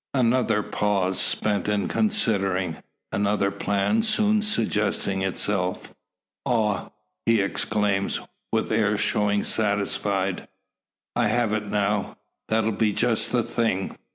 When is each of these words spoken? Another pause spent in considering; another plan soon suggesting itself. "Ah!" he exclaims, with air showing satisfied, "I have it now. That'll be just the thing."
Another 0.15 0.63
pause 0.63 1.19
spent 1.19 1.69
in 1.69 1.87
considering; 1.87 2.77
another 3.11 3.51
plan 3.51 4.01
soon 4.01 4.41
suggesting 4.41 5.21
itself. 5.21 5.93
"Ah!" 6.43 6.89
he 7.27 7.39
exclaims, 7.39 8.19
with 8.51 8.71
air 8.71 8.97
showing 8.97 9.43
satisfied, 9.43 10.47
"I 11.15 11.27
have 11.27 11.53
it 11.53 11.67
now. 11.67 12.17
That'll 12.49 12.71
be 12.71 12.93
just 12.93 13.31
the 13.31 13.43
thing." 13.43 13.95